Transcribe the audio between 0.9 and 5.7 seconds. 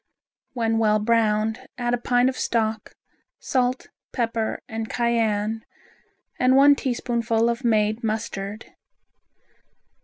browned add a pint of stock, salt, pepper and cayenne